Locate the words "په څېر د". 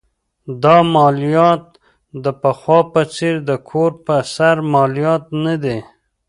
2.93-3.51